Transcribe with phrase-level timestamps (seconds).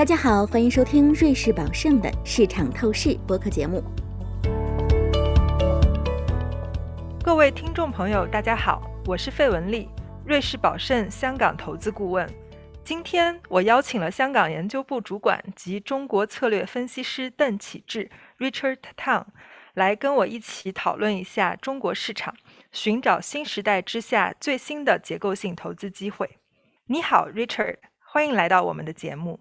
[0.00, 3.84] 大家好，欢迎收听瑞士宝盛的市场透视播客节目。
[7.22, 9.90] 各位听众朋友，大家好，我是费文丽，
[10.24, 12.26] 瑞士宝盛香港投资顾问。
[12.82, 19.26] 今天我邀请了香港研究部主管及中国策略分析师邓启智 （Richard Tang）
[19.74, 22.34] 来跟我一起讨论一下中国市场，
[22.72, 26.38] 寻找新时代之下最新的结构性投资机会。
[26.86, 29.40] 你好，Richard，欢迎来到我们的节目。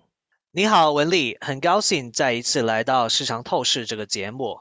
[0.60, 4.60] 你好，文丽，很高兴再一次来到市场透视这个节目。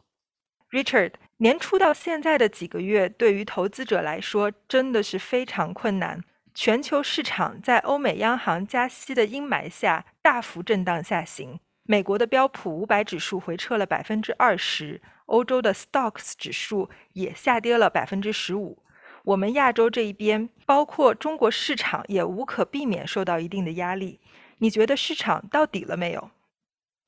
[0.70, 6.22] Richard，年初到现在的几个月，对于投资者来说真的是非常困难。
[6.54, 18.84] 全球市场在欧美央行加息的阴霾下大幅震荡下行，美国的标普五百指数回撤了百分之二十，欧洲的 Stocks 指数也下跌了百分之十五。
[19.24, 24.20] 我们亚洲这一边，包括中国市场，也无可避免受到一定的压力。
[24.58, 26.30] 你觉得市场到底了没有？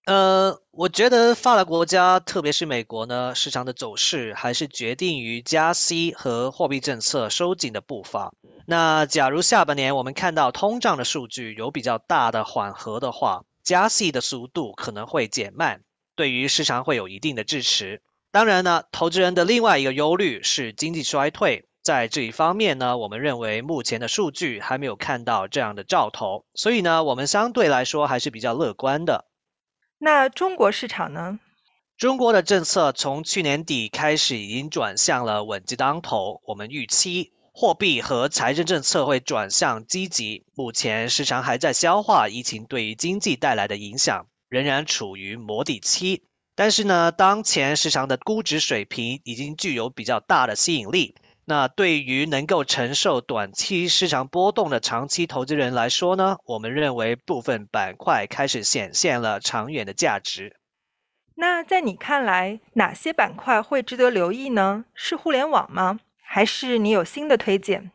[0.06, 8.33] 呃，我觉得发达国家，特别是美国呢，市场的走势还是决定于加息和货币政策收紧的步伐。
[8.67, 15.83] 那假如下半年我们看到通胀的数据有比较大的缓和的话，加息的速度可能会减慢，
[16.17, 18.01] 对于市场会有一定的支持。
[18.33, 21.67] 当然呢，投资人的另外一个忧虑是经济衰退。
[21.83, 29.27] 在这一方面呢，我们认为目前的数据还没有看到这样的兆头，所以呢，我们相对来说还是比较乐观的。
[29.98, 31.41] 那中国市场呢？
[31.97, 40.44] 中国的政策从去年底开始已经转向了稳字当头，我们预期货币和财政政策会转向积极。
[40.55, 46.25] 目前市场还在消化疫情对于经济带来的影响，仍然处于磨底期。
[46.55, 51.15] 但是呢，当前市场的估值水平已经具有比较大的吸引力。
[51.51, 60.56] 那对于能够承受短期市场波动的长期投资人来说呢，我们认为部分板块开始显现了长远的价值。
[61.34, 64.84] 那在你看来，哪些板块会值得留意呢？
[64.94, 65.99] 是互联网吗？
[66.22, 67.91] 还是你有新的推荐？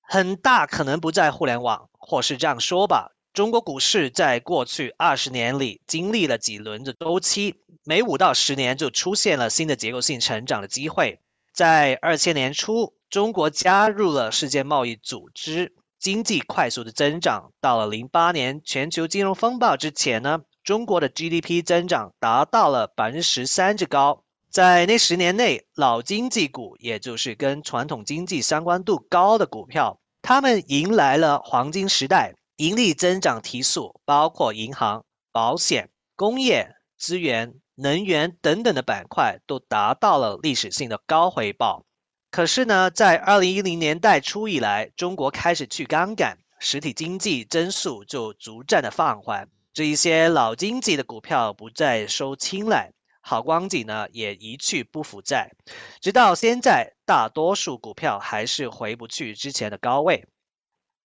[0.00, 11.20] 很大可能不在互联网，或是这样说吧，中国股市在过去二十年里经历了几轮的周期，每五到十年就出现了新的结构性成长的机会。
[11.52, 17.52] 在二千年初，中国加入了世界贸易组织，经济快速的增长。
[17.60, 24.24] 到了零八年全球金融风暴之前呢，中国的 GDP 增长达到了百分之十三之高。
[24.50, 37.56] 在那十年内，老经济股，也就是跟传统经济相关度高的股票，他们迎来了黄金时代，盈利增长提速，包括银行、保险、工业、资源。
[37.80, 41.84] 能源等等的板块都达到了历史性的高回报。
[42.30, 49.48] 可是呢，在二零一零年代初以来，中国开始去杠杆，实体经济增速就逐渐的放缓。
[49.72, 52.90] 这一些老经济的股票不再受青睐，
[53.20, 55.52] 好光景呢也一去不复在。
[56.00, 60.26] 直到现在，大多数股票还是回不去之前的高位。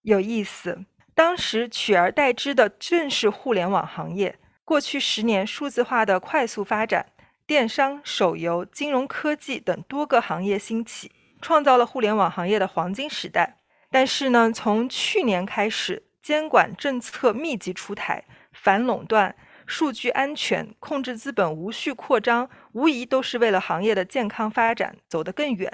[0.01, 4.39] 有意思，当时取而代之的正是互联网行业。
[4.65, 7.07] 过去十年，数字化的快速发展，
[7.45, 13.57] 电商、手游、金融科技等多个行业兴起，创造了互联网行业的黄金时代。
[13.91, 19.35] 但是呢，从去年开始，监管政策密集出台，反垄断、
[19.65, 25.71] 数据安全、控制资本无序扩张，无疑都是为了行业的健康发展走得更远。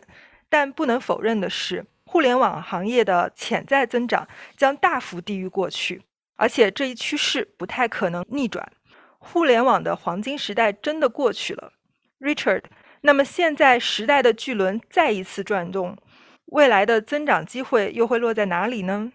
[0.49, 4.27] 但不能否认的是，互联网行业的潜在增长
[4.57, 6.01] 将大幅低于过去，
[6.35, 8.67] 而且这一趋势不太可能逆转。
[9.31, 11.73] 互联网的黄金时代真的过去了
[12.19, 12.63] ，Richard。
[13.01, 15.95] 那么现在时代的巨轮再一次转动，
[16.47, 19.11] 未来的增长机会又会落在哪里呢？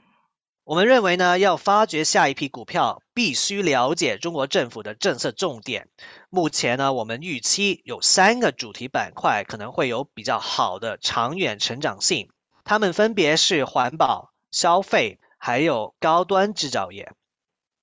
[0.63, 5.89] 我们认为呢，要发掘下一批股票，必须了解中国政府的政策重点。
[6.31, 12.31] 目前呢，我们预期有三个主题板块可能会有比较好的长远成长性，
[12.65, 17.13] 它们分别是环保、消费，还有高端制造业。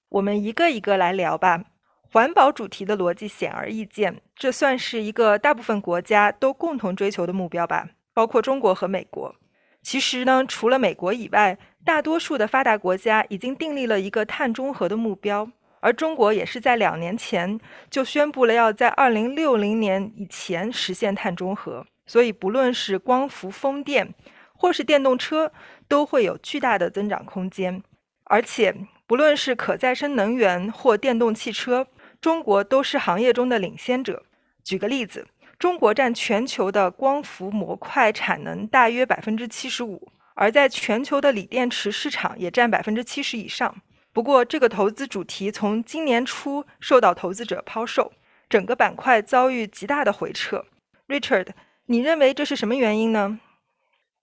[0.10, 1.66] 我们一个一个来聊吧。
[2.14, 9.34] 环保主题的逻辑显而易见，这算是一个大部分国家都共同追求的目标吧，包括中国和美国。
[9.82, 15.50] 其实呢，除了美国以外，大多数的发达国家已经订立了一个碳中和的目标，
[15.80, 17.58] 而中国也是在两年前
[17.90, 21.86] 就宣布了要在二零六零年以前实现碳中和。
[22.06, 24.14] 所以，不论是光伏、风电，
[24.54, 25.54] 或是电动车，
[25.88, 27.82] 都会有巨大的增长空间。
[28.26, 28.76] 而且，
[29.08, 31.88] 不论是可再生能源或电动汽车，
[32.22, 34.24] 中国都是行业中的领先者。
[34.64, 35.28] 举个例子，
[35.58, 43.76] 中国占全球的光伏模块产能大约百分之七十五，而在全球的锂电池市场也占百分之七十以上。
[44.14, 48.12] 不过，这个投资主题从今年初受到投资者抛售，
[48.48, 50.66] 整个板块遭遇极大的回撤。
[51.08, 51.48] Richard，
[51.88, 53.40] 你认为这是什么原因呢？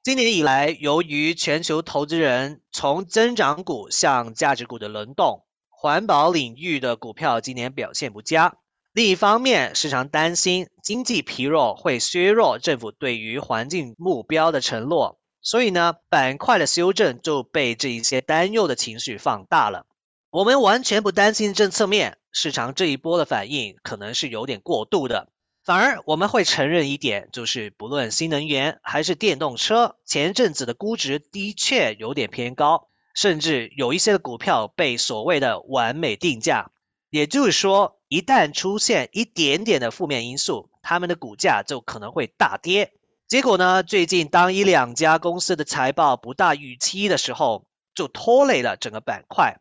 [0.04, 5.44] 今年以来，由于全球投资人从增长股向价值股的轮动，
[5.80, 8.56] 环保领域的股票今年表现不佳。
[8.92, 19.86] 另一方面，市场担心经济疲弱会削弱政府对于环境目标的承诺，所以呢，板块的修正就被这一些担忧的情绪放大了。
[20.30, 25.28] 我们完全不担心政策面，市场这一波的反应可能是有点过度的。
[25.64, 32.88] 反而我们会承认一点，就是不论新能源还是电动车，前阵子的估值的确有点偏高，
[33.20, 36.70] 甚至有一些的股票被所谓的完美定价。
[37.10, 42.92] 也就是说，一旦出现一点点的负面因素，他们的股价就可能会大跌。
[43.26, 49.56] 结果呢，最近当一两家公司的财报不大预期的时候，就拖累了整个板块。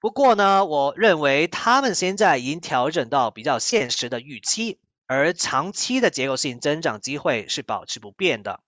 [0.00, 4.78] 不过呢，我认为他们现在已经调整到比较现实的预期。
[5.06, 8.60] 而长期的结构性增长机会是保持不变的。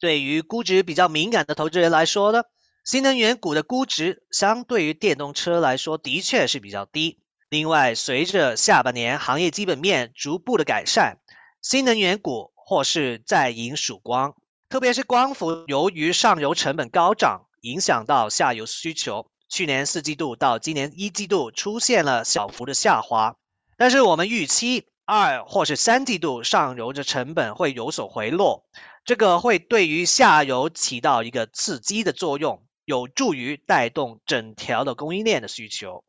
[0.00, 2.42] 对于估值比较敏感的投资人来说呢，
[2.86, 7.18] 新能源股的估值相对于电动车来说的确是比较低。
[7.48, 11.18] 另外，随着下半年行业基本面逐步的改善，
[11.60, 14.36] 新能源股或是再迎曙光。
[14.68, 23.34] 特别是光伏，由于上游成本高涨，影响到下游需求，去年四季度到今年一季度出现了小幅的下滑。
[23.76, 24.86] 但是我们预期。
[25.08, 28.64] 二或是三季度上游的成本会有所回落，
[29.04, 36.02] 这个会对于下游起到一个刺激的作用，有助于带动整条的供应链的需求。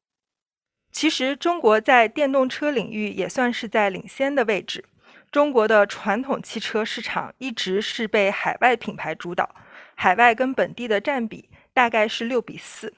[0.91, 4.85] 其实，中国在电动车领域也算是在领先的位置。
[5.29, 9.53] 中国的传统汽车市场一直是被海外品牌主导，
[9.95, 12.93] 海外跟本地的占比大概是六比四。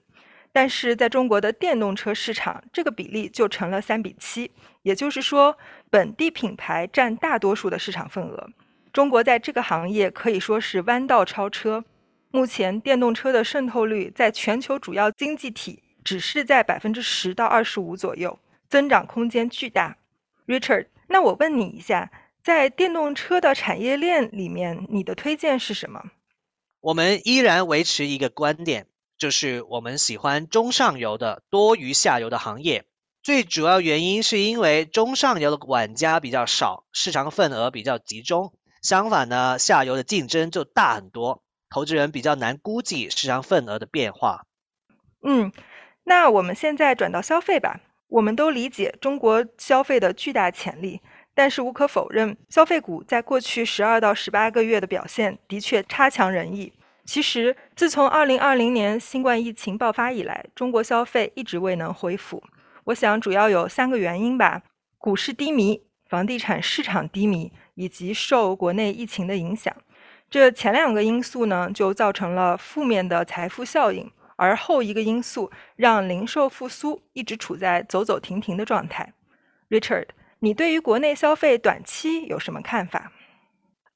[0.52, 4.52] 但是在中国的电动车市场，这个比例就成了三比七，
[4.84, 5.58] 也就是说，
[5.90, 8.50] 本地品牌占大多数的市场份额。
[8.92, 11.84] 中国在这个行业可以说是弯道超车。
[12.31, 18.40] 目前电动车的渗透率在全球主要经济体只是在百分之十到二十五左右，
[18.70, 19.98] 增长空间巨大。
[20.46, 22.12] Richard，那我问你一下，
[22.44, 26.12] 在电动车的产业链里面，你的推荐是什么？
[26.81, 28.88] 我们依然维持一个观点。
[29.18, 32.86] 就是我们喜欢中上游的多于下游的行业，
[33.22, 38.54] 最主要原因是因为中上游的玩家比较少，市场份额比较集中。
[38.82, 44.45] 相反呢，下游的竞争就大很多，投资人比较难估计市场份额的变化。
[45.24, 45.51] 嗯，
[46.04, 47.81] 那我们现在转到消费吧。
[48.07, 51.00] 我们都理解中国消费的巨大潜力，
[51.36, 56.74] 但是无可否认，消费股在过去十二到十八个月的表现的确差强人意。
[57.06, 62.44] 其实，自从二零二零年新冠疫情爆发以来，中国消费一直未能恢复。
[62.86, 64.63] 我想主要有三个原因吧：
[64.98, 69.75] 股市低迷、房地产市场低迷，以及受国内疫情的影响。
[70.30, 74.06] 这前两个因素呢，就造成了负面的财富效应；
[74.36, 79.14] 而后一个因素让零售复苏一直处在走走停停的状态。
[79.70, 80.10] Richard，
[80.40, 83.12] 你对于国内消费短期有什么看法？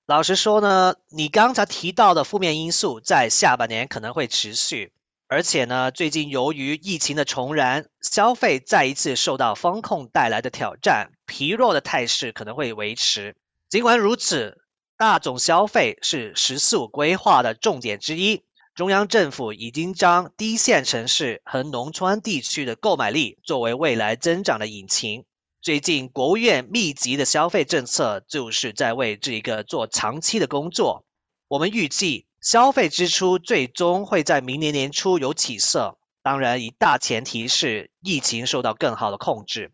[0.05, 4.91] 老实说呢，你刚才提到的负面因素在下半年可能会持续，
[5.27, 13.35] 而且呢，最近由于疫情的重燃，消费再一次受到风控带来的挑战，疲弱的态势可能会维持。
[13.69, 14.62] 尽管如此，
[14.97, 18.43] 大众消费是“十四五”规划的重点之一，
[18.75, 25.25] 中央政府已经将低线城市和农村地区的购买力作为未来增长的引擎。
[25.61, 31.05] 最近，国务院密集的消费政策就是在为这一个做长期的工作。
[31.47, 39.71] 我们预计消费支出最终会在明年年初有起色，当然，以大前提是疫情受到更好的控制。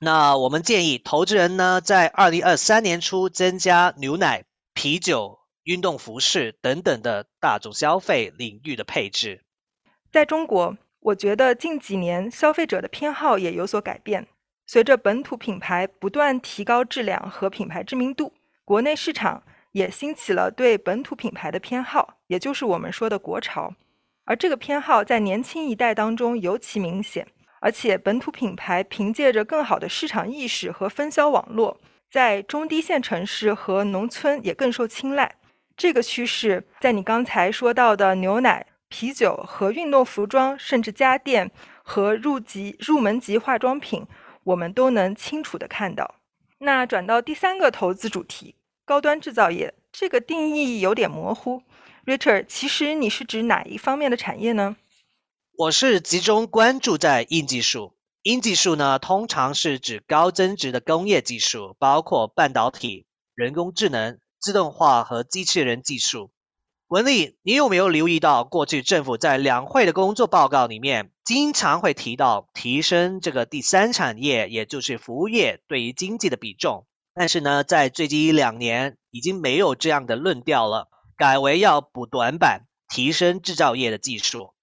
[0.00, 9.44] 那我们建议投资人呢，在二零二三年初增加牛奶、啤酒、运动服饰等等的大众消费领域的配置。
[10.10, 14.26] 在中国，我觉得近几年消费者的偏好也有所改变。
[14.66, 18.32] 随着本土品牌不断提高质量和品牌知名度，
[18.64, 23.74] 国内市场也兴起了对本土品牌的偏好，也就是我们说的国潮。
[24.24, 27.26] 而这个偏好在年轻一代当中尤其明显，
[27.60, 31.80] 而且本土品牌凭借着更好的市场意识和分销网络，
[32.12, 35.36] 在中低线城市和农村也更受青睐。
[35.78, 41.50] 这个趋势在你刚才说到的牛奶、啤酒和运动服装，甚至家电
[41.82, 44.06] 和入级入门级化妆品。
[44.44, 46.16] 我们都能清楚的看到。
[46.58, 51.62] 那转到第三个投资主题，高端制造业，这个定义有点模糊。
[52.04, 54.76] Richard，其实你是指哪一方面的产业呢？
[55.56, 57.94] 我是集中关注在硬技术。
[58.22, 66.30] 硬技术呢，通常是指高增值的工业技术，包括半导体、人工智能、自动化和机器人技术。
[66.86, 76.86] 文丽，你有没有留意到，过去政府在两会的工作报告里面，经常会提到提升这个第三产业，也就是服务业对于经济的比重。
[77.14, 84.54] 但是呢，在最近一两年，已经没有这样的论调了，改为要补短板，提升制造业的技术。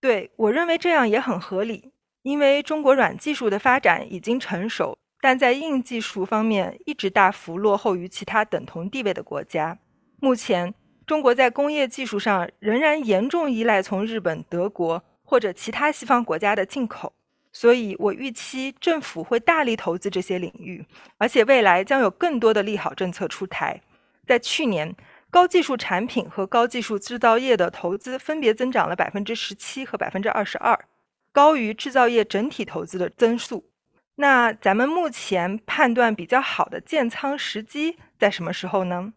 [0.00, 9.78] 对我认为这样也很合理，因为中国软技术的发展已经成熟，但在硬技术方面一直大幅落后于其他等同地位的国家。
[10.20, 10.74] 目前。
[11.08, 17.14] 中国在工业技术上仍然严重依赖从日本、德国或者其他西方国家的进口，
[17.50, 20.84] 所以我预期政府会大力投资这些领域，
[21.16, 23.80] 而且未来将有更多的利好政策出台。
[24.26, 24.94] 在去年，
[25.30, 30.78] 高技术产品和高技术制造业的投资分别增长了百分之十七和百分之二十二，
[31.38, 33.70] 高于制造业整体投资的增速。
[34.16, 39.12] 那咱们目前判断比较好的建仓时机在什么时候呢？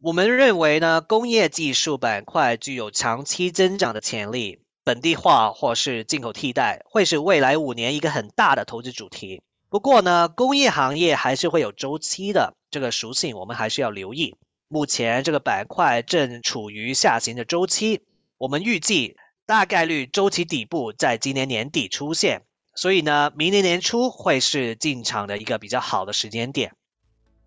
[0.00, 9.42] 我们认为呢，工业技术板块具有长期增长的潜力，本地化或是进口替代会是未来五年一个很大的投资主题。
[9.68, 14.36] 不过呢，工业行业还是会有周期的，这个属性我们还是要留意。
[14.68, 18.02] 目前这个板块正处于下行的周期，
[18.38, 19.16] 我们预计
[19.50, 22.42] 大概率周期底部在今年年底出现，
[22.76, 26.70] 所以呢，明年年初会是进场的一个比较好的时间点。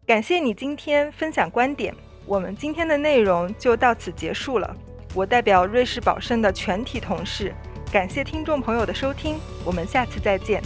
[0.05, 1.95] 感谢你今天分享观点。
[2.25, 4.75] 我们今天的内容就到此结束了。
[5.15, 7.55] 我代表瑞士宝盛的全体同事，
[7.89, 9.39] 感谢听众朋友的收听。
[9.63, 10.61] 我们下次再见。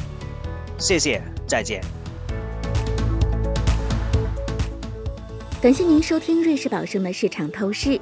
[0.80, 1.80] 谢谢，再见。
[5.62, 8.02] 感谢您收听瑞士宝盛的市场透视。